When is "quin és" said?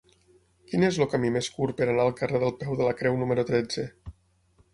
0.69-0.95